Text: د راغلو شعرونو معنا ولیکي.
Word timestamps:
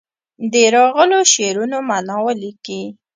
د 0.53 0.53
راغلو 0.75 1.19
شعرونو 1.33 1.77
معنا 1.89 2.17
ولیکي. 2.27 2.81